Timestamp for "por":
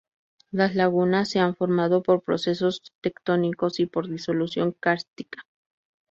2.01-2.23, 3.85-4.09